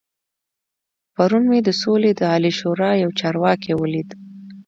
پرون 1.15 1.43
مې 1.51 1.59
د 1.67 1.69
سولې 1.81 2.11
د 2.15 2.21
عالي 2.31 2.51
شورا 2.59 2.91
يو 3.03 3.09
چارواکی 3.19 3.73
ولید. 3.77 4.09